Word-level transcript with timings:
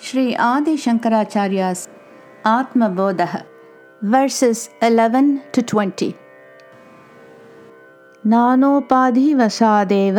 Sri 0.00 0.36
Adi 0.36 0.76
Shankaracharya's 0.76 1.88
Atma 2.44 2.90
Bodha, 2.90 3.44
verses 4.02 4.68
11 4.82 5.42
to 5.52 5.62
20. 5.62 6.14
नानोपाधिवशादेव 8.32 10.16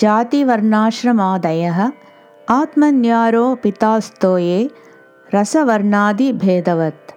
जातिवर्णाश्रमादयः 0.00 1.78
आत्मन्यारोपितास्तो 2.58 4.32
ये 4.38 4.58
रसवर्णादिभेदवत् 5.34 7.10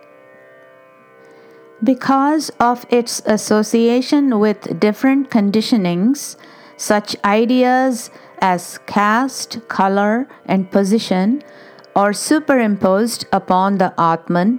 Because 1.83 2.49
of 2.61 2.85
its 2.89 3.21
association 3.25 4.39
with 4.39 4.79
different 4.79 5.29
conditionings, 5.29 6.37
such 6.77 7.17
ideas 7.25 8.09
as 8.39 8.77
caste, 8.85 9.59
color, 9.67 10.27
and 10.45 10.71
position 10.71 11.43
or 11.98 12.12
superimposed 12.12 13.24
upon 13.32 13.78
the 13.78 13.92
Atman, 14.08 14.58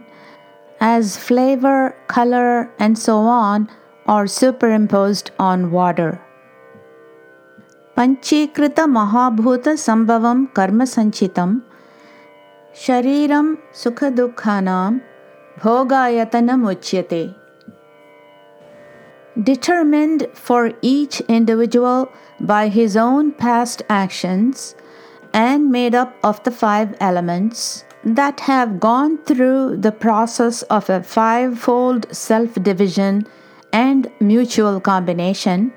as 0.81 1.15
flavor, 1.17 1.95
color, 2.07 2.69
and 2.77 2.97
so 2.97 3.17
on 3.19 3.69
are 4.05 4.27
superimposed 4.27 5.31
on 5.39 5.71
water. 5.71 6.09
Panchikrita 7.95 8.85
Mahabhuta 8.97 9.75
Sambhavam 9.85 10.53
Karma 10.53 10.85
Sanchitam 10.95 11.61
Shariram 12.73 13.47
Sukhadukhanam 13.73 15.01
Bhogayatanam 15.59 16.67
Uchyate. 16.73 17.35
Determined 19.51 20.27
for 20.33 20.71
each 20.81 21.21
individual 21.21 22.11
by 22.41 22.67
his 22.67 22.97
own 22.97 23.31
past 23.31 23.81
actions, 23.89 24.75
and 25.33 25.71
made 25.71 25.95
up 25.95 26.15
of 26.23 26.43
the 26.43 26.51
five 26.51 26.95
elements 26.99 27.85
that 28.03 28.39
have 28.39 28.79
gone 28.79 29.17
through 29.25 29.77
the 29.77 29.91
process 29.91 30.61
of 30.63 30.89
a 30.89 31.03
fivefold 31.03 32.07
self 32.15 32.53
division 32.55 33.27
and 33.73 34.09
mutual 34.19 34.79
combination, 34.79 35.71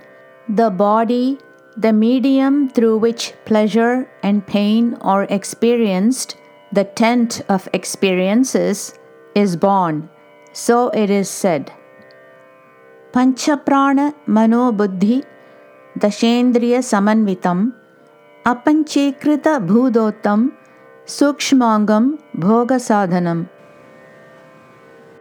the 0.48 0.70
body, 0.70 1.38
the 1.76 1.92
medium 1.92 2.68
through 2.70 2.98
which 2.98 3.34
pleasure 3.44 4.08
and 4.22 4.46
pain 4.46 4.94
are 5.00 5.24
experienced, 5.24 6.36
the 6.72 6.84
tent 6.84 7.42
of 7.48 7.68
experiences, 7.72 8.98
is 9.34 9.56
born. 9.56 10.08
So 10.52 10.88
it 10.90 11.10
is 11.10 11.28
said. 11.28 11.72
Panchaprana 13.12 14.14
Manobuddhi 14.26 15.24
Dashendriya 15.98 16.80
Samanvitam 16.80 17.74
अपञ्चीकृतभूदोत्तं 18.51 20.41
सूक्ष्माङ्गं 21.17 22.05
भोगसाधनम् 22.43 23.43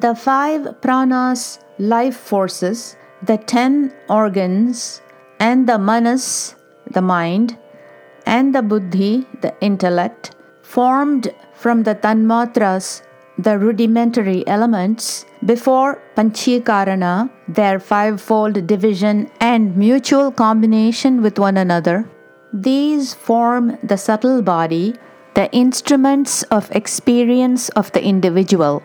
The 0.04 0.14
five 0.14 0.62
pranas, 0.82 1.58
life 1.78 2.16
forces, 2.16 2.96
the 3.22 3.38
ten 3.38 3.92
organs, 4.08 5.00
and 5.40 5.66
the 5.66 5.78
manas, 5.78 6.54
the 6.90 7.02
mind, 7.02 7.58
and 8.26 8.54
the 8.54 8.62
buddhi, 8.62 9.26
the 9.40 9.54
intellect, 9.60 10.34
formed 10.62 11.32
from 11.54 11.82
the 11.82 11.94
tanmatras, 11.94 13.02
the 13.38 13.58
rudimentary 13.58 14.46
elements, 14.46 15.24
before 15.44 16.02
Panchikarana, 16.16 17.30
their 17.48 17.80
fivefold 17.80 18.66
division 18.66 19.30
and 19.40 19.76
mutual 19.76 20.30
combination 20.30 21.22
with 21.22 21.38
one 21.38 21.56
another, 21.56 22.08
these 22.52 23.14
form 23.14 23.78
the 23.82 23.96
subtle 23.96 24.42
body, 24.42 24.94
the 25.34 25.50
instruments 25.52 26.42
of 26.44 26.70
experience 26.70 27.68
of 27.70 27.92
the 27.92 28.02
individual. 28.02 28.82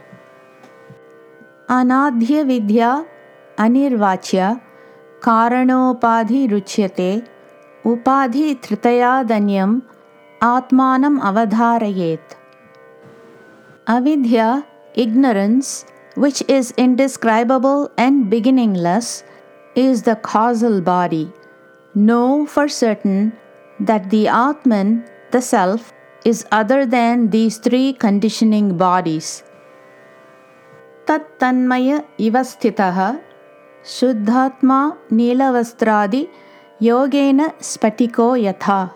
अनाद्य 1.69 2.43
विद्या 2.43 2.91
अनिर्वाच्य 3.65 4.55
कारणोपाधिरुच्यते 5.23 7.11
उपाधिधृतयादन्यम् 7.91 9.79
आत्मानम् 10.43 11.21
अवधारयेत् 11.29 12.35
Avidya, 13.87 14.65
ignorance, 14.93 15.85
which 16.15 16.43
is 16.47 16.71
indescribable 16.77 17.91
and 17.97 18.29
beginningless, 18.29 19.23
is 19.75 20.03
the 20.03 20.15
causal 20.15 20.81
body. 20.81 21.31
Know 21.95 22.45
for 22.45 22.69
certain 22.69 23.33
that 23.80 24.10
the 24.10 24.28
Atman, 24.28 25.04
the 25.30 25.40
Self, 25.40 25.92
is 26.24 26.46
other 26.50 26.86
than 26.86 27.30
these 27.30 27.58
three 27.58 27.92
conditioning 27.92 28.76
bodies. 28.76 29.42
Tattannmaya 31.06 32.04
ivasthitaha 32.18 33.20
Shuddhatma 33.84 34.96
Nilavastradi 35.10 36.28
Yogena 36.80 37.54
Spatiko 37.58 38.34
Yatha. 38.34 38.92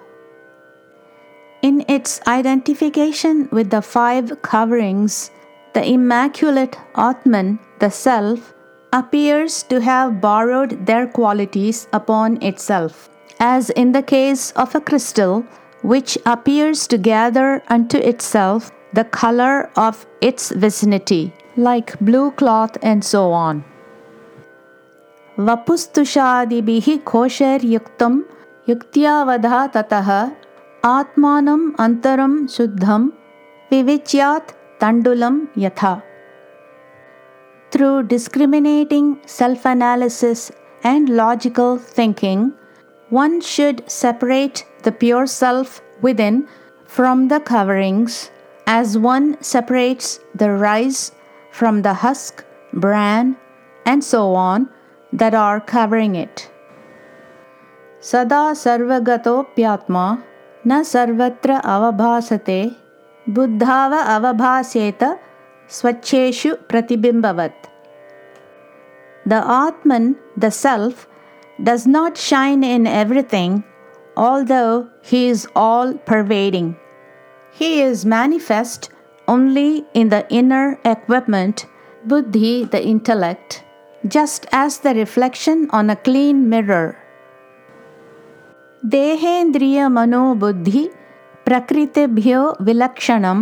In 1.63 1.85
its 1.87 2.21
identification 2.27 3.49
with 3.53 3.71
the 3.71 3.83
five 3.83 4.41
coverings, 4.43 5.31
the 5.75 5.87
Immaculate 5.87 6.77
Atman, 6.97 7.61
the 7.79 7.91
Self, 7.91 8.55
appears 8.93 9.63
to 9.65 9.81
have 9.81 10.21
borrowed 10.21 10.87
their 10.87 11.07
qualities 11.07 11.87
upon 11.93 12.43
itself 12.43 13.10
as 13.40 13.70
in 13.70 13.92
the 13.92 14.02
case 14.02 14.52
of 14.52 14.76
a 14.76 14.82
crystal, 14.82 15.46
which 15.82 16.18
appears 16.26 16.88
to 16.88 16.98
gather 16.98 17.62
unto 17.68 17.98
itself 17.98 18.72
the 18.94 19.04
color 19.04 19.70
of 19.76 20.06
its 20.22 20.52
vicinity, 20.52 21.34
like 21.58 22.00
blue 22.00 22.32
cloth 22.32 22.78
and 22.82 23.04
so 23.04 23.32
on. 23.32 23.64
वपुस्तुषादिभिः 25.38 26.86
कोशैर्युक्तं 27.12 28.14
युक्त्यावधा 28.70 29.66
ततः 29.76 30.10
आत्मानम् 30.86 31.72
अन्तरं 31.86 32.36
शुद्धं 32.56 33.08
विविच्यात् 33.72 34.52
तण्डुलं 34.82 35.40
यथा 35.58 35.94
Through 37.72 38.04
discriminating 38.04 39.08
self 39.26 39.66
analysis 39.66 40.52
and 40.84 41.10
logical 41.10 41.78
thinking, 41.78 42.54
one 43.11 43.41
should 43.41 43.83
separate 43.91 44.65
the 44.83 44.93
pure 44.93 45.27
self 45.27 45.83
within 46.01 46.49
from 46.87 47.29
the 47.29 47.41
coverings, 47.41 48.31
as 48.67 48.97
one 48.97 49.37
separates 49.43 50.21
the 50.35 50.51
rice 50.51 51.13
from 51.51 51.83
the 51.83 51.95
husk, 51.95 52.45
bran, 52.73 53.37
and 53.85 54.03
so 54.03 54.35
on 54.35 54.69
that 55.13 55.35
are 55.35 55.61
covering 55.61 56.15
it. 56.15 56.51
Sada 58.01 58.55
sarvagatopyatma 58.55 60.23
na 60.65 60.81
sarvatra 60.81 61.61
avabhasate 61.63 62.77
buddhava 63.29 64.01
avabhaseta 64.17 65.19
swacheshu 65.69 66.57
pratibimbavat. 66.69 67.53
The 69.27 69.43
Atman, 69.47 70.17
the 70.37 70.51
Self, 70.51 71.07
does 71.64 71.86
not 71.88 72.18
shine 72.18 72.64
in 72.64 72.86
everything, 72.86 73.64
although 74.18 74.88
he 75.02 75.28
is 75.28 75.48
all 75.56 75.94
pervading. 75.94 76.76
He 77.52 77.82
is 77.82 78.06
manifest 78.06 78.90
only 79.28 79.86
in 79.94 80.10
the 80.10 80.26
inner 80.30 80.80
equipment, 80.84 81.66
buddhi, 82.06 82.66
the 82.66 82.84
intellect, 82.86 83.64
just 84.08 84.46
as 84.52 84.80
the 84.80 84.94
reflection 84.94 85.70
on 85.72 85.90
a 85.90 85.96
clean 85.96 86.50
mirror. 86.50 86.98
देहेन्द्रिय 88.94 89.88
मनोबुद्धि 89.88 90.84
प्रकृतिभ्यो 91.46 92.42
विलक्षणं 92.62 93.40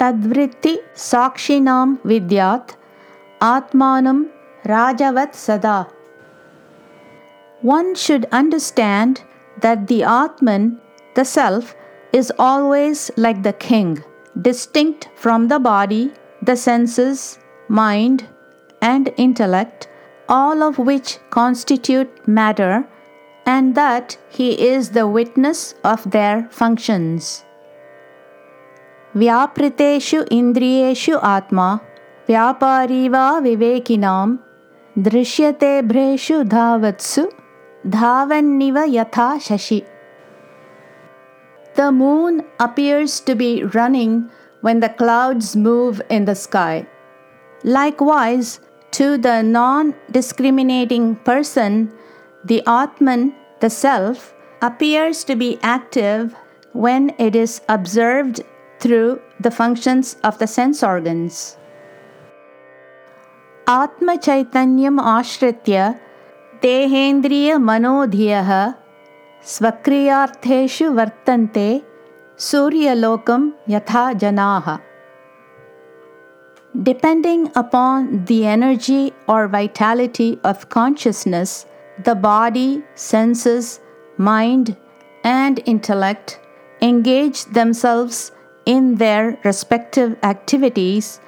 तद्वृत्ति 0.00 0.74
साक्षिणां 0.96 1.86
विद्यात् 2.10 2.72
आत्मानं 3.42 4.18
rajavат 4.66 5.34
sada. 5.34 5.78
One 7.64 7.94
should 7.94 8.26
understand 8.32 9.22
that 9.60 9.86
the 9.86 10.02
Atman, 10.04 10.80
the 11.14 11.24
Self, 11.24 11.74
is 12.12 12.32
always 12.38 13.10
like 13.16 13.42
the 13.42 13.52
king, 13.52 14.02
distinct 14.40 15.08
from 15.14 15.48
the 15.48 15.58
body, 15.58 16.12
the 16.42 16.56
senses, 16.56 17.38
mind, 17.68 18.26
and 18.80 19.12
intellect, 19.16 19.88
all 20.28 20.62
of 20.62 20.78
which 20.78 21.18
constitute 21.30 22.26
matter, 22.26 22.86
and 23.44 23.74
that 23.74 24.16
he 24.28 24.48
is 24.68 24.90
the 24.90 25.06
witness 25.06 25.74
of 25.84 26.10
their 26.10 26.48
functions. 26.50 27.44
व्यापृतेषु 29.14 30.18
इन्द्रियेषु 30.32 31.16
आत्मा 31.36 31.68
व्यापारी 32.28 33.08
वा 33.14 33.26
विवेकिनां 33.46 34.28
दृश्यते 35.06 35.70
भ्रेषु 35.90 36.42
धावत्सु 36.52 37.24
Dhavaniva 37.85 38.89
Yatha 38.89 39.37
Shashi. 39.37 39.85
The 41.75 41.91
moon 41.91 42.43
appears 42.59 43.19
to 43.19 43.35
be 43.35 43.63
running 43.63 44.31
when 44.61 44.79
the 44.79 44.89
clouds 44.89 45.55
move 45.55 46.01
in 46.09 46.25
the 46.25 46.33
sky. 46.33 46.87
Likewise, 47.63 48.59
to 48.91 49.17
the 49.19 49.43
non 49.43 49.93
discriminating 50.09 51.17
person, 51.17 51.93
the 52.43 52.63
Atman, 52.65 53.35
the 53.59 53.69
Self, 53.69 54.33
appears 54.63 55.23
to 55.25 55.35
be 55.35 55.59
active 55.61 56.33
when 56.73 57.13
it 57.19 57.35
is 57.35 57.61
observed 57.69 58.41
through 58.79 59.21
the 59.39 59.51
functions 59.51 60.17
of 60.23 60.39
the 60.39 60.47
sense 60.47 60.81
organs. 60.81 61.57
Atma 63.67 64.17
Chaitanyam 64.17 64.99
Ashritya 64.99 65.99
देहेन्द्रियमनोधियः 66.64 68.50
स्वक्रियार्थेषु 69.54 70.90
वर्तन्ते 70.98 71.68
सूर्यलोकं 72.48 73.50
यथा 73.74 74.12
जनाः 74.22 74.68
Depending 76.88 77.50
upon 77.56 78.24
the 78.26 78.46
energy 78.46 79.12
or 79.26 79.48
vitality 79.48 80.38
of 80.44 80.68
consciousness, 80.68 81.66
the 82.04 82.14
body, 82.14 82.84
senses, 82.94 83.80
mind, 84.16 84.76
and 85.24 85.60
intellect 85.66 86.38
engage 86.80 87.44
themselves 87.46 88.30
in 88.66 88.94
their 88.96 89.38
respective 89.44 90.16
activities 90.22 91.20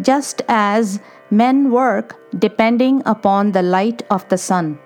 just 0.00 0.42
as 0.48 1.00
men 1.30 1.70
work 1.70 2.16
depending 2.38 3.02
upon 3.06 3.52
the 3.52 3.62
light 3.62 4.02
of 4.10 4.28
the 4.28 4.38
sun. 4.38 4.78